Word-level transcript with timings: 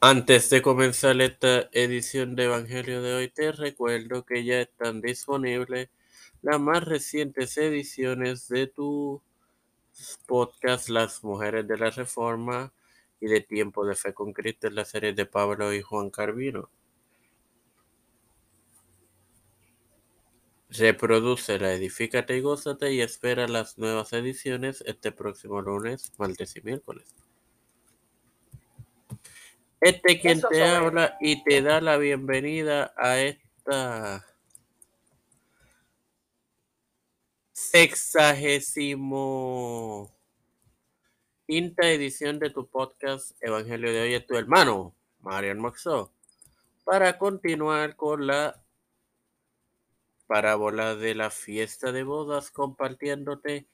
Antes 0.00 0.48
de 0.50 0.62
comenzar 0.62 1.20
esta 1.20 1.68
edición 1.72 2.36
de 2.36 2.44
Evangelio 2.44 3.02
de 3.02 3.14
hoy, 3.14 3.28
te 3.30 3.50
recuerdo 3.50 4.24
que 4.24 4.44
ya 4.44 4.60
están 4.60 5.00
disponibles 5.00 5.88
las 6.40 6.60
más 6.60 6.84
recientes 6.84 7.56
ediciones 7.56 8.46
de 8.46 8.68
tu 8.68 9.20
podcast 10.26 10.88
Las 10.88 11.24
Mujeres 11.24 11.66
de 11.66 11.76
la 11.78 11.90
Reforma 11.90 12.72
y 13.20 13.26
de 13.26 13.40
Tiempo 13.40 13.84
de 13.84 13.96
Fe 13.96 14.14
con 14.14 14.32
Cristo 14.32 14.68
en 14.68 14.76
la 14.76 14.84
serie 14.84 15.14
de 15.14 15.26
Pablo 15.26 15.74
y 15.74 15.82
Juan 15.82 16.10
Carvino. 16.10 16.70
Reproduce 20.70 21.58
la 21.58 21.72
Edifícate 21.72 22.36
y 22.36 22.40
Gózate 22.40 22.92
y 22.92 23.00
espera 23.00 23.48
las 23.48 23.78
nuevas 23.78 24.12
ediciones 24.12 24.84
este 24.86 25.10
próximo 25.10 25.60
lunes, 25.60 26.12
martes 26.18 26.54
y 26.54 26.60
miércoles. 26.60 27.16
Este 29.80 30.20
quien 30.20 30.40
te 30.40 30.64
habla 30.64 31.16
y 31.20 31.44
te 31.44 31.62
da 31.62 31.80
la 31.80 31.98
bienvenida 31.98 32.92
a 32.96 33.20
esta 33.20 34.26
sexagésimo 37.52 40.12
quinta 41.46 41.88
edición 41.88 42.40
de 42.40 42.50
tu 42.50 42.66
podcast 42.66 43.40
Evangelio 43.40 43.92
de 43.92 44.00
hoy 44.00 44.14
es 44.14 44.26
tu 44.26 44.36
hermano, 44.36 44.96
Marian 45.20 45.60
Moxó, 45.60 46.12
para 46.82 47.16
continuar 47.16 47.94
con 47.94 48.26
la 48.26 48.60
parábola 50.26 50.96
de 50.96 51.14
la 51.14 51.30
fiesta 51.30 51.92
de 51.92 52.02
bodas 52.02 52.50
compartiéndote 52.50 53.68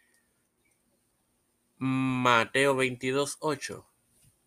Mateo 1.78 2.76
22, 2.76 3.38
8 3.40 3.93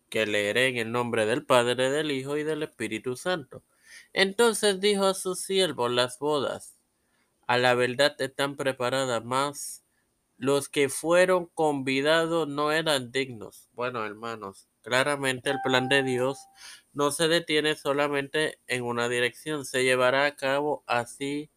que 0.08 0.26
leeré 0.26 0.68
en 0.68 0.76
el 0.78 0.92
nombre 0.92 1.26
del 1.26 1.44
Padre, 1.44 1.90
del 1.90 2.10
Hijo 2.10 2.36
y 2.36 2.44
del 2.44 2.62
Espíritu 2.62 3.16
Santo. 3.16 3.62
Entonces 4.12 4.80
dijo 4.80 5.04
a 5.06 5.14
sus 5.14 5.40
siervos 5.40 5.90
las 5.90 6.18
bodas, 6.18 6.76
a 7.46 7.58
la 7.58 7.74
verdad 7.74 8.14
están 8.20 8.56
preparadas, 8.56 9.24
más 9.24 9.84
los 10.36 10.68
que 10.68 10.88
fueron 10.88 11.46
convidados 11.46 12.46
no 12.48 12.72
eran 12.72 13.10
dignos. 13.10 13.68
Bueno, 13.72 14.04
hermanos, 14.06 14.68
claramente 14.82 15.50
el 15.50 15.58
plan 15.64 15.88
de 15.88 16.02
Dios 16.02 16.38
no 16.92 17.10
se 17.10 17.28
detiene 17.28 17.74
solamente 17.74 18.60
en 18.66 18.84
una 18.84 19.08
dirección, 19.08 19.64
se 19.64 19.82
llevará 19.82 20.26
a 20.26 20.36
cabo 20.36 20.84
así 20.86 21.50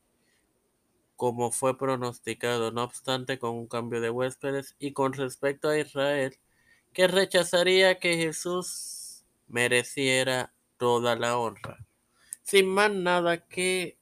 como 1.16 1.52
fue 1.52 1.78
pronosticado, 1.78 2.72
no 2.72 2.84
obstante 2.84 3.38
con 3.38 3.52
un 3.52 3.68
cambio 3.68 4.02
de 4.02 4.10
huéspedes 4.10 4.76
y 4.80 4.94
con 4.94 5.14
respecto 5.14 5.70
a 5.70 5.78
Israel, 5.78 6.40
que 6.94 7.08
rechazaría 7.08 8.00
que 8.00 8.18
Jesús 8.18 9.24
mereciera 9.48 10.54
toda 10.78 11.16
la 11.16 11.38
honra. 11.38 11.86
Sin 12.44 12.68
más 12.68 12.92
nada 12.92 13.46
que 13.48 13.98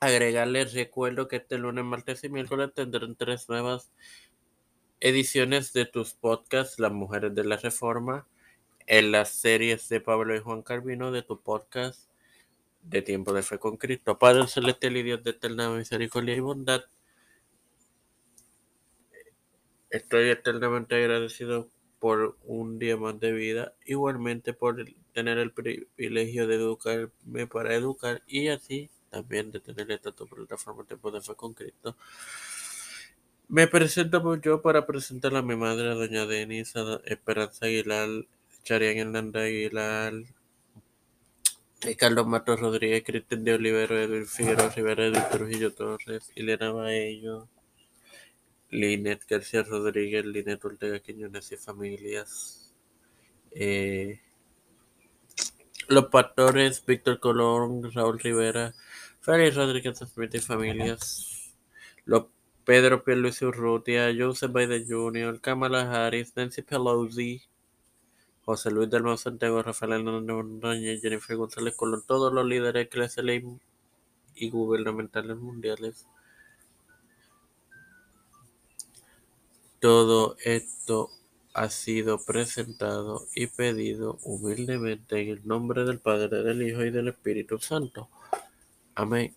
agregarles, 0.00 0.72
recuerdo 0.74 1.28
que 1.28 1.36
este 1.36 1.58
lunes, 1.58 1.84
martes 1.84 2.24
y 2.24 2.28
miércoles 2.28 2.72
tendrán 2.74 3.16
tres 3.16 3.48
nuevas 3.48 3.92
ediciones 5.00 5.72
de 5.72 5.84
tus 5.86 6.14
podcasts, 6.14 6.78
Las 6.78 6.92
Mujeres 6.92 7.34
de 7.34 7.44
la 7.44 7.56
Reforma, 7.56 8.26
en 8.86 9.12
las 9.12 9.30
series 9.30 9.88
de 9.88 10.00
Pablo 10.00 10.34
y 10.34 10.40
Juan 10.40 10.62
Carvino 10.62 11.10
de 11.10 11.22
tu 11.22 11.40
podcast 11.40 12.08
de 12.82 13.02
Tiempo 13.02 13.32
de 13.32 13.42
Fe 13.42 13.58
con 13.58 13.76
Cristo. 13.76 14.18
Padre 14.18 14.46
Celestial 14.46 14.96
y 14.96 15.02
Dios 15.02 15.22
de 15.22 15.30
eterna 15.30 15.70
misericordia 15.70 16.34
y 16.34 16.40
bondad, 16.40 16.84
Estoy 19.96 20.28
eternamente 20.28 20.94
agradecido 20.94 21.70
por 21.98 22.36
un 22.44 22.78
día 22.78 22.98
más 22.98 23.18
de 23.18 23.32
vida, 23.32 23.72
igualmente 23.86 24.52
por 24.52 24.76
tener 25.14 25.38
el 25.38 25.52
privilegio 25.52 26.46
de 26.46 26.56
educarme 26.56 27.46
para 27.46 27.74
educar 27.74 28.22
y 28.26 28.48
así 28.48 28.90
también 29.08 29.50
de 29.52 29.60
tener 29.60 29.90
esta 29.90 30.12
plataforma 30.12 30.84
de 30.86 30.98
poder 30.98 31.22
con 31.34 31.54
Cristo. 31.54 31.96
Me 33.48 33.68
presento 33.68 34.36
yo 34.36 34.60
para 34.60 34.86
presentar 34.86 35.34
a 35.34 35.40
mi 35.40 35.56
madre, 35.56 35.94
doña 35.94 36.26
Denisa 36.26 37.00
Esperanza 37.06 37.64
Aguilar, 37.64 38.26
Charian 38.64 38.98
Hernández 38.98 39.44
Aguilar, 39.44 40.12
Ricardo 41.80 42.26
Matos 42.26 42.60
Rodríguez, 42.60 43.02
Cristian 43.02 43.44
de 43.44 43.54
Olivero, 43.54 43.98
Edwin 43.98 44.26
Figueroa 44.26 44.68
Rivera, 44.68 45.06
Edwin 45.06 45.22
Trujillo 45.30 45.72
Torres, 45.72 46.30
Elena 46.34 46.70
Baello, 46.70 47.48
Linet 48.76 49.24
García 49.26 49.62
Rodríguez, 49.62 50.26
Linet 50.26 50.62
Ortega 50.62 51.00
Quiñones 51.00 51.50
y 51.50 51.56
familias. 51.56 52.74
Eh, 53.50 54.20
los 55.88 56.06
pastores 56.06 56.84
Víctor 56.84 57.18
Colón, 57.18 57.90
Raúl 57.90 58.18
Rivera, 58.18 58.74
Félix 59.20 59.56
Rodríguez 59.56 59.98
Smith 59.98 60.34
y 60.34 60.40
familias. 60.40 61.54
Los 62.04 62.26
Pedro 62.66 63.02
Pierluisi 63.02 63.46
Urrutia, 63.46 64.14
Joseph 64.16 64.52
Biden 64.52 64.86
Jr., 64.86 65.40
Kamala 65.40 65.90
Harris, 65.90 66.36
Nancy 66.36 66.60
Pelosi, 66.60 67.42
José 68.44 68.70
Luis 68.70 68.90
del 68.90 69.16
Santiago, 69.16 69.62
Rafael 69.62 69.92
Hernández 69.92 71.00
Jennifer 71.00 71.36
González 71.36 71.74
Colón, 71.74 72.02
todos 72.06 72.30
los 72.30 72.44
líderes 72.44 72.84
eclesiales 72.84 73.42
y 74.34 74.50
gubernamentales 74.50 75.38
mundiales. 75.38 76.06
Todo 79.86 80.36
esto 80.42 81.12
ha 81.54 81.70
sido 81.70 82.18
presentado 82.18 83.28
y 83.36 83.46
pedido 83.46 84.18
humildemente 84.24 85.20
en 85.20 85.28
el 85.28 85.46
nombre 85.46 85.84
del 85.84 86.00
Padre, 86.00 86.42
del 86.42 86.60
Hijo 86.68 86.84
y 86.84 86.90
del 86.90 87.06
Espíritu 87.06 87.60
Santo. 87.60 88.10
Amén. 88.96 89.36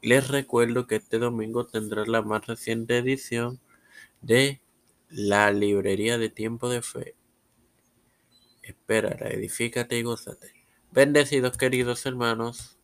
Les 0.00 0.26
recuerdo 0.28 0.86
que 0.86 0.96
este 0.96 1.18
domingo 1.18 1.66
tendrá 1.66 2.06
la 2.06 2.22
más 2.22 2.46
reciente 2.46 2.96
edición 2.96 3.60
de 4.22 4.62
la 5.10 5.52
librería 5.52 6.16
de 6.16 6.30
tiempo 6.30 6.70
de 6.70 6.80
fe. 6.80 7.14
Espera, 8.62 9.28
edifícate 9.28 9.98
y 9.98 10.02
gózate. 10.02 10.54
Bendecidos 10.92 11.58
queridos 11.58 12.06
hermanos. 12.06 12.79